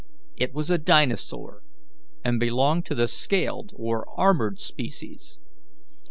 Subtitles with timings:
[0.35, 1.61] It was a dinosaur,
[2.25, 5.37] and belonged to the scaled or armoured species.